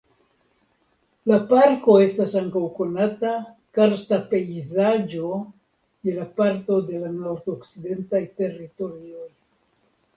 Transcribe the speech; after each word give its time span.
La 1.31 1.37
parko 1.51 1.97
estas 2.05 2.33
ankaŭ 2.41 2.61
konata 2.79 3.35
karsta 3.79 4.21
pejzaĝo 4.33 5.29
je 6.09 6.19
la 6.19 6.29
parto 6.41 6.83
en 6.91 7.07
la 7.07 7.15
Nordokcidentaj 7.23 8.27
Teritorioj. 8.43 9.33